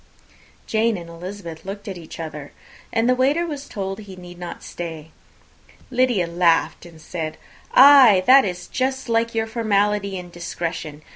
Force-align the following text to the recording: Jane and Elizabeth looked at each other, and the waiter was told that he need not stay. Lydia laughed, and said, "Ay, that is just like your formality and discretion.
Jane 0.65 0.97
and 0.97 1.11
Elizabeth 1.11 1.63
looked 1.63 1.87
at 1.87 1.95
each 1.95 2.19
other, 2.19 2.53
and 2.91 3.07
the 3.07 3.13
waiter 3.13 3.45
was 3.45 3.69
told 3.69 3.99
that 3.99 4.03
he 4.05 4.15
need 4.15 4.39
not 4.39 4.63
stay. 4.63 5.11
Lydia 5.91 6.25
laughed, 6.25 6.87
and 6.87 6.99
said, 6.99 7.37
"Ay, 7.75 8.23
that 8.25 8.43
is 8.43 8.65
just 8.65 9.09
like 9.09 9.35
your 9.35 9.45
formality 9.45 10.17
and 10.17 10.31
discretion. 10.31 11.03